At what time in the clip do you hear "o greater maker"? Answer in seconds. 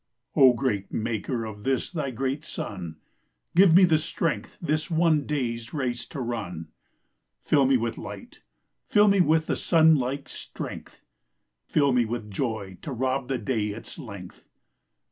0.35-1.45